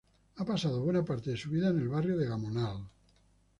Ha 0.37 0.43
pasado 0.45 0.81
buena 0.81 1.05
parte 1.05 1.29
de 1.29 1.37
su 1.37 1.51
vida 1.51 1.69
en 1.69 1.77
el 1.77 1.87
barrio 1.89 2.17
de 2.17 2.25
Gamonal. 2.27 2.87